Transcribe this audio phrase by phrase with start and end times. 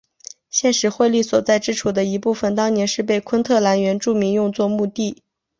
[0.49, 5.21] 现时惠利所在之处的一部分当年是被昆特兰原住民用作墓地。